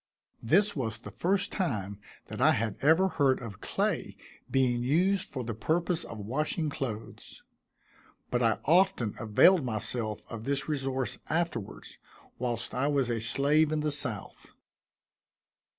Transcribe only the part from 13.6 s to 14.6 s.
in the south.